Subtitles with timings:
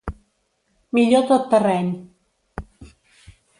[0.99, 1.93] Millor tot terreny.